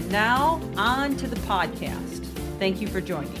[0.00, 2.24] And now, on to the podcast.
[2.58, 3.38] Thank you for joining.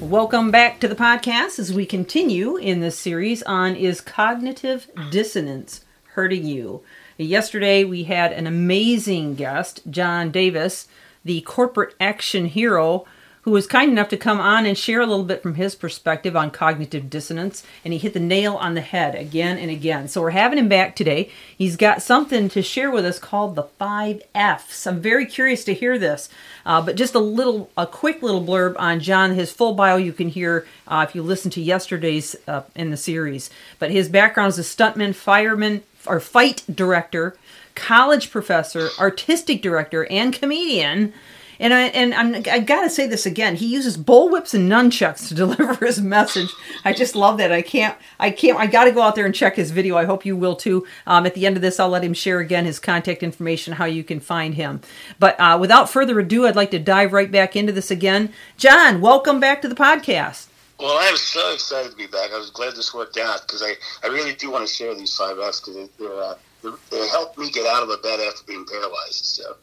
[0.00, 5.84] Welcome back to the podcast as we continue in this series on Is Cognitive Dissonance
[6.14, 6.82] Hurting You?
[7.16, 10.88] Yesterday, we had an amazing guest, John Davis,
[11.24, 13.06] the corporate action hero
[13.42, 16.36] who was kind enough to come on and share a little bit from his perspective
[16.36, 17.64] on cognitive dissonance.
[17.84, 20.06] And he hit the nail on the head again and again.
[20.06, 21.28] So we're having him back today.
[21.56, 24.86] He's got something to share with us called the five F's.
[24.86, 26.28] I'm very curious to hear this.
[26.64, 29.34] Uh, but just a little, a quick little blurb on John.
[29.34, 32.96] His full bio you can hear uh, if you listen to yesterday's uh, in the
[32.96, 33.50] series.
[33.80, 37.36] But his background is a stuntman, fireman, or fight director,
[37.74, 41.12] college professor, artistic director, and comedian.
[41.62, 43.54] And I and I'm, I gotta say this again.
[43.54, 46.50] He uses bullwhips and nunchucks to deliver his message.
[46.84, 47.52] I just love that.
[47.52, 47.96] I can't.
[48.18, 48.58] I can't.
[48.58, 49.96] I gotta go out there and check his video.
[49.96, 50.84] I hope you will too.
[51.06, 53.84] Um, at the end of this, I'll let him share again his contact information, how
[53.84, 54.80] you can find him.
[55.20, 58.32] But uh, without further ado, I'd like to dive right back into this again.
[58.56, 60.48] John, welcome back to the podcast.
[60.80, 62.32] Well, I am so excited to be back.
[62.32, 65.14] I was glad this worked out because I, I really do want to share these
[65.14, 66.34] five F's because they, uh,
[66.90, 69.24] they helped me get out of the bed after being paralyzed.
[69.26, 69.54] So.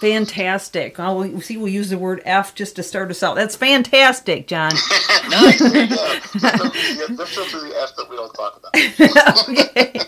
[0.00, 0.98] Fantastic.
[0.98, 3.34] We see we'll use the word F just to start us out.
[3.34, 4.72] That's fantastic, John.
[5.30, 5.58] nice.
[5.58, 5.72] That's
[6.32, 8.74] the F that we don't talk about.
[9.48, 10.00] okay.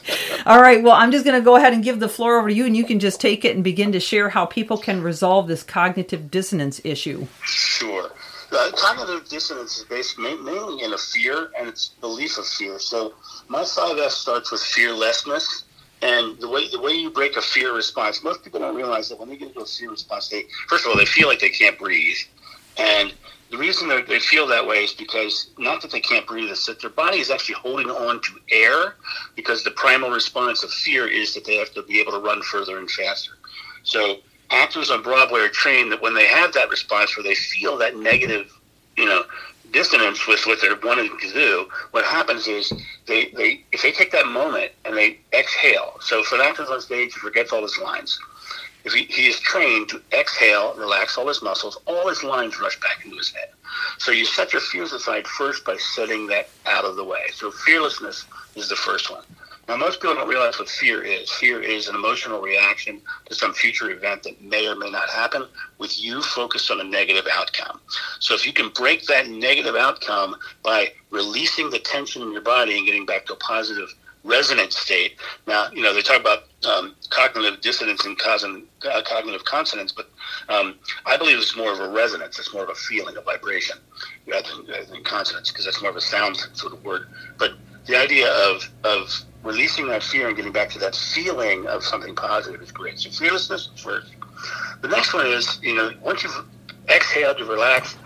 [0.45, 0.83] All right.
[0.83, 2.77] Well, I'm just going to go ahead and give the floor over to you, and
[2.77, 6.31] you can just take it and begin to share how people can resolve this cognitive
[6.31, 7.27] dissonance issue.
[7.43, 8.11] Sure.
[8.53, 12.79] Uh, cognitive dissonance is based mainly in a fear and its belief of fear.
[12.79, 13.15] So
[13.49, 15.65] my 5F's starts with fearlessness
[16.03, 19.19] and the way the way you break a fear response, most people don't realize that
[19.19, 21.49] when they get into a fear response, they first of all they feel like they
[21.49, 22.17] can't breathe,
[22.77, 23.13] and
[23.51, 26.81] the reason they feel that way is because not that they can't breathe, it's that
[26.81, 28.97] their body is actually holding on to air
[29.37, 32.43] because the primal response of fear is that they have to be able to run
[32.43, 33.33] further and faster.
[33.85, 34.19] So
[34.51, 37.97] actors on Broadway are trained that when they have that response where they feel that
[37.97, 38.53] negative,
[38.99, 39.25] you know,
[39.73, 42.73] dissonance with what they're wanting to do, what happens is
[43.07, 45.95] they, they if they take that moment and they exhale.
[46.01, 48.19] So actor on stage forgets all his lines,
[48.85, 52.81] if he, he is trained to exhale, relax all his muscles, all his lines rush
[52.81, 53.49] back into his head.
[53.99, 57.27] So you set your fears aside first by setting that out of the way.
[57.35, 58.25] So fearlessness
[58.55, 59.25] is the first one.
[59.69, 61.31] Now, most people don't realize what fear is.
[61.31, 65.45] Fear is an emotional reaction to some future event that may or may not happen
[65.77, 67.79] with you focused on a negative outcome.
[68.19, 72.79] So, if you can break that negative outcome by releasing the tension in your body
[72.79, 75.17] and getting back to a positive resonant state.
[75.47, 80.11] Now, you know, they talk about um, cognitive dissonance and uh, cognitive consonance, but
[80.49, 82.39] um, I believe it's more of a resonance.
[82.39, 83.79] It's more of a feeling, a vibration,
[84.27, 87.07] rather than, rather than consonance, because that's more of a sound sort of word.
[87.39, 87.53] But
[87.89, 92.15] the idea of, of releasing that fear and getting back to that feeling of something
[92.15, 93.01] positive is great.
[93.01, 94.13] So fearlessness first.
[94.83, 96.45] The next one is, you know, once you've
[96.89, 97.97] exhaled, you've relaxed,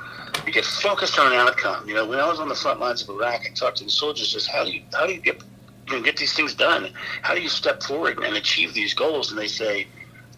[0.46, 1.86] you get focused on an outcome.
[1.86, 3.90] You know, when I was on the front lines of Iraq, I talked to the
[3.90, 5.42] soldiers, just how do you how do you get
[5.88, 6.90] you know, get these things done?
[7.22, 9.30] How do you step forward and achieve these goals?
[9.30, 9.88] And they say,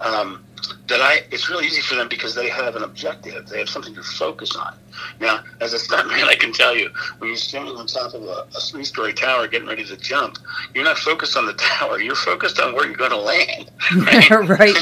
[0.00, 0.44] um,
[0.88, 3.46] that I it's really easy for them because they have an objective.
[3.48, 4.74] They have something to focus on.
[5.20, 8.46] Now, as a stuntman, I can tell you when you're standing on top of a,
[8.54, 10.38] a three-story tower getting ready to jump,
[10.74, 12.00] you're not focused on the tower.
[12.00, 13.70] You're focused on where you're going to land.
[13.94, 14.30] Right.
[14.30, 14.76] right.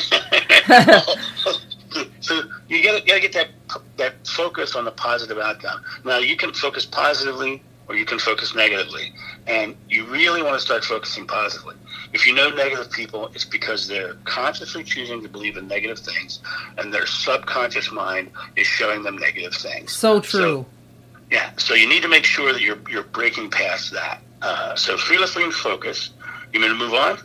[2.20, 3.48] so you got to get that
[3.96, 5.82] that focus on the positive outcome.
[6.04, 7.62] Now you can focus positively
[7.92, 9.12] or you can focus negatively,
[9.46, 11.76] and you really want to start focusing positively.
[12.14, 16.40] If you know negative people, it's because they're consciously choosing to believe in negative things,
[16.78, 19.92] and their subconscious mind is showing them negative things.
[19.92, 20.64] So true.
[20.64, 20.66] So,
[21.30, 21.50] yeah.
[21.58, 24.22] So you need to make sure that you're you're breaking past that.
[24.40, 26.10] Uh, so fearlessly and focus.
[26.54, 27.18] You mean to move on?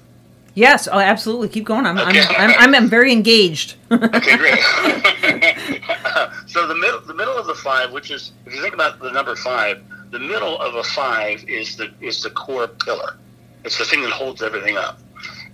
[0.53, 0.87] Yes.
[0.91, 1.49] Oh, absolutely.
[1.49, 1.85] Keep going.
[1.85, 2.21] I'm okay.
[2.21, 3.75] I'm, I'm, I'm, I'm very engaged.
[3.91, 4.59] okay, great.
[6.47, 9.11] so the middle the middle of the five, which is if you think about the
[9.11, 9.81] number five,
[10.11, 13.17] the middle of a five is the is the core pillar.
[13.63, 14.99] It's the thing that holds everything up.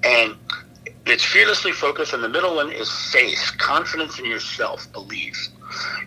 [0.04, 0.36] And
[1.06, 5.50] it's fearlessly focused, and the middle one is faith, confidence in yourself, belief.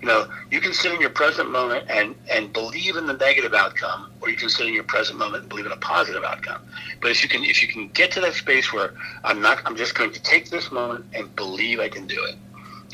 [0.00, 3.52] You know, you can sit in your present moment and, and believe in the negative
[3.52, 6.62] outcome, or you can sit in your present moment and believe in a positive outcome.
[7.00, 8.94] But if you can if you can get to that space where
[9.24, 12.36] I'm not I'm just going to take this moment and believe I can do it.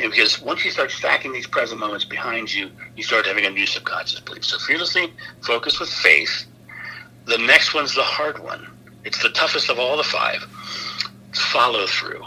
[0.01, 3.51] And because once you start stacking these present moments behind you, you start having a
[3.51, 4.45] new subconscious belief.
[4.45, 5.13] So fearlessly
[5.43, 6.47] focus with faith.
[7.27, 8.67] The next one's the hard one.
[9.05, 10.43] It's the toughest of all the five.
[11.35, 12.25] Follow through.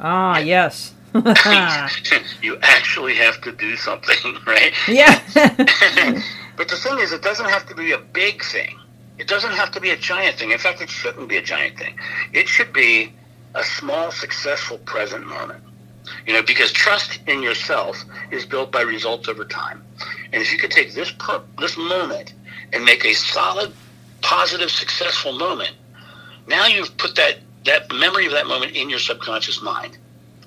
[0.00, 0.94] Ah, yes.
[2.42, 4.16] you actually have to do something,
[4.46, 4.72] right?
[4.88, 5.20] Yeah.
[6.56, 8.78] but the thing is, it doesn't have to be a big thing.
[9.18, 10.52] It doesn't have to be a giant thing.
[10.52, 11.98] In fact, it shouldn't be a giant thing.
[12.32, 13.12] It should be
[13.54, 15.62] a small, successful present moment.
[16.26, 19.84] You know, because trust in yourself is built by results over time.
[20.32, 22.34] And if you could take this per- this moment
[22.72, 23.72] and make a solid,
[24.20, 25.74] positive, successful moment,
[26.46, 29.96] now you've put that that memory of that moment in your subconscious mind.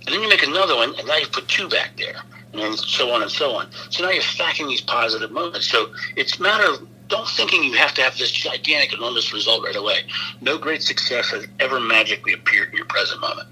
[0.06, 2.22] And then you make another one, and now you put two back there,
[2.54, 3.72] and so on and so on.
[3.90, 5.68] So now you're stacking these positive moments.
[5.68, 9.64] So it's a matter of don't thinking you have to have this gigantic, enormous result
[9.64, 10.00] right away.
[10.42, 13.48] No great success has ever magically appeared in your present moment.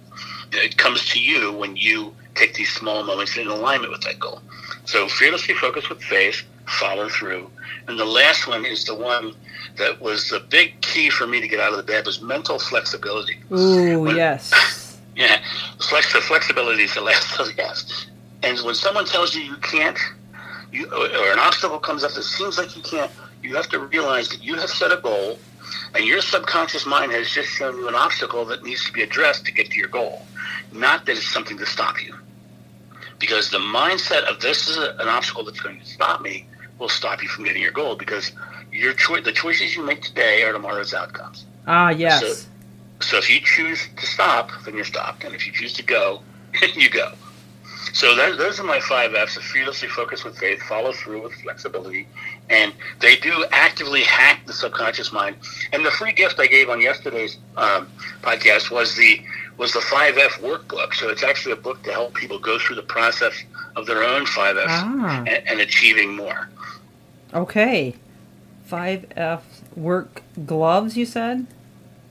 [0.56, 4.42] It comes to you when you take these small moments in alignment with that goal.
[4.86, 7.50] So fearlessly focus with faith, follow through.
[7.88, 9.36] And the last one is the one
[9.78, 12.60] that was the big key for me to get out of the bed was mental
[12.60, 13.38] flexibility.
[13.52, 14.52] Ooh, when, yes.
[15.16, 15.40] Yeah,
[15.80, 18.08] flex, the flexibility is the last of the F's.
[18.42, 19.98] And when someone tells you you can't,
[20.72, 23.12] you, or an obstacle comes up that seems like you can't,
[23.44, 25.38] you have to realize that you have set a goal
[25.96, 29.46] and your subconscious mind has just shown you an obstacle that needs to be addressed
[29.46, 30.26] to get to your goal,
[30.72, 32.16] not that it's something to stop you.
[33.20, 36.46] Because the mindset of this is an obstacle that's going to stop me
[36.80, 38.32] will stop you from getting your goal because
[38.72, 41.46] your cho- the choices you make today are tomorrow's outcomes.
[41.68, 42.20] Ah, yes.
[42.22, 42.50] So,
[43.02, 46.22] so if you choose to stop, then you're stopped, and if you choose to go,
[46.76, 47.14] you go.
[47.94, 52.08] So that, those are my five F's: fearlessly focus with faith, follow through with flexibility,
[52.50, 55.36] and they do actively hack the subconscious mind.
[55.72, 57.88] And the free gift I gave on yesterday's um,
[58.22, 59.22] podcast was the
[59.58, 60.94] was the five F workbook.
[60.96, 63.34] So it's actually a book to help people go through the process
[63.76, 65.20] of their own five F's Ah.
[65.28, 66.50] and, and achieving more.
[67.34, 67.96] Okay.
[68.70, 69.42] 5F
[69.76, 71.46] work gloves, you said?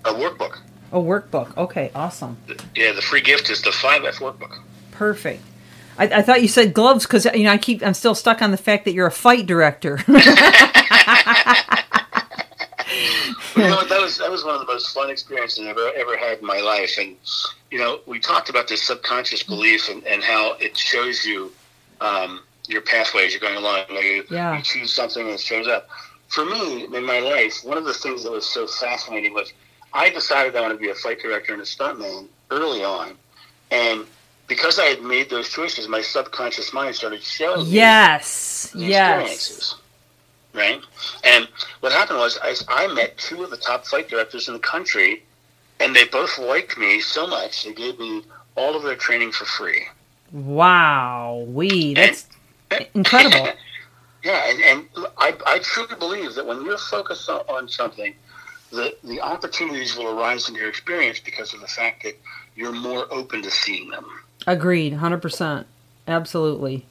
[0.05, 0.58] A workbook.
[0.93, 1.56] A workbook.
[1.56, 2.37] Okay, awesome.
[2.75, 4.58] Yeah, the free gift is the five F workbook.
[4.90, 5.43] Perfect.
[5.98, 8.50] I, I thought you said gloves because you know I keep I'm still stuck on
[8.50, 9.98] the fact that you're a fight director.
[10.08, 10.14] you
[13.62, 16.38] know, that was that was one of the most fun experiences I've ever ever had
[16.38, 16.92] in my life.
[16.98, 17.16] And
[17.70, 21.52] you know, we talked about this subconscious belief and, and how it shows you
[22.00, 23.32] um, your pathways.
[23.32, 23.80] You're going along.
[23.88, 24.56] You, know, you, Yeah.
[24.56, 25.88] you choose something and it shows up.
[26.28, 29.52] For me, in my life, one of the things that was so fascinating was
[29.92, 33.12] I decided I wanted to be a fight director and a stuntman early on,
[33.70, 34.06] and
[34.46, 38.70] because I had made those choices, my subconscious mind started showing me yes.
[38.74, 39.76] the Yes.
[40.54, 40.80] Right?
[41.24, 41.48] And
[41.80, 45.22] what happened was I, I met two of the top fight directors in the country,
[45.80, 48.22] and they both liked me so much, they gave me
[48.56, 49.86] all of their training for free.
[50.30, 51.46] Wow.
[51.48, 51.94] We.
[51.94, 52.26] That's
[52.94, 53.48] incredible.
[54.24, 58.14] Yeah, and, and I, I truly believe that when you're focused on, on something,
[58.70, 62.16] the, the opportunities will arise in your experience because of the fact that
[62.54, 64.06] you're more open to seeing them.
[64.46, 64.94] Agreed.
[64.94, 65.64] 100%.
[66.08, 66.84] Absolutely.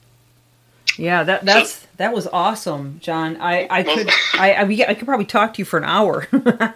[0.98, 3.38] Yeah, that that's that was awesome, John.
[3.40, 6.28] I I could I I, I could probably talk to you for an hour.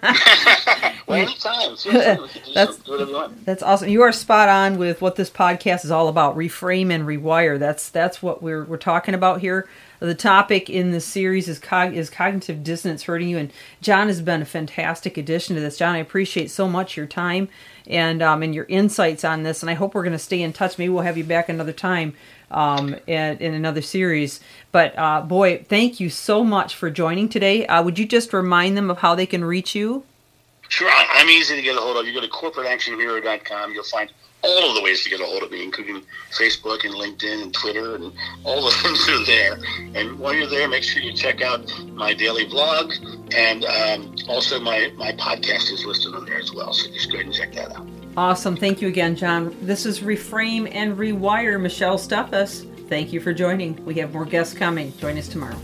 [1.07, 1.75] Well, anytime.
[1.77, 1.99] Feel free.
[2.23, 3.45] We can do That's- some- do whatever you want.
[3.45, 3.89] That's awesome.
[3.89, 6.35] You are spot on with what this podcast is all about.
[6.35, 7.59] Reframe and rewire.
[7.59, 9.69] That's that's what we're we're talking about here.
[9.99, 14.19] The topic in this series is cog- is cognitive dissonance hurting you, and John has
[14.19, 15.77] been a fantastic addition to this.
[15.77, 17.49] John, I appreciate so much your time
[17.85, 20.53] and um, and your insights on this, and I hope we're going to stay in
[20.53, 20.79] touch.
[20.79, 22.13] Maybe we'll have you back another time
[22.49, 24.39] um, in, in another series.
[24.71, 27.65] But uh, boy, thank you so much for joining today.
[27.67, 30.03] Uh, would you just remind them of how they can reach you?
[30.69, 32.07] Sure, I'm easy to get a hold of.
[32.07, 35.51] You go to corporateactionhero.com, you'll find all of the ways to get a hold of
[35.51, 39.57] me, including Facebook and LinkedIn and Twitter, and all the things are there.
[39.95, 42.93] And while you're there, make sure you check out my daily blog,
[43.31, 46.73] and um, also my, my podcast is listed on there as well.
[46.73, 47.87] So just go ahead and check that out.
[48.17, 48.55] Awesome.
[48.55, 49.55] Thank you again, John.
[49.61, 51.59] This is Reframe and Rewire.
[51.59, 52.65] Michelle Steffes.
[52.87, 53.83] Thank you for joining.
[53.85, 54.95] We have more guests coming.
[54.97, 55.59] Join us tomorrow.